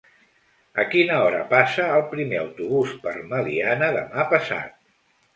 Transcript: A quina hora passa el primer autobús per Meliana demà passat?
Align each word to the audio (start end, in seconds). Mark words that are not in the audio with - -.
A 0.83 0.83
quina 0.93 1.17
hora 1.25 1.41
passa 1.51 1.85
el 1.97 2.01
primer 2.13 2.39
autobús 2.43 2.93
per 3.03 3.13
Meliana 3.33 3.91
demà 3.99 4.25
passat? 4.33 4.73